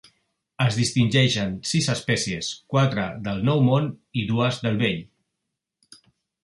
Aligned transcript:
Es 0.63 0.77
distingeixen 0.79 1.51
sis 1.73 1.89
espècies, 1.95 2.49
quatre 2.75 3.05
del 3.29 3.47
Nou 3.51 3.63
Món 3.69 3.93
i 4.23 4.27
dues 4.33 4.63
del 4.67 4.83
Vell. 4.85 5.01